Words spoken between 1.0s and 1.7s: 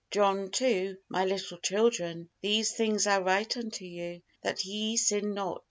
"My little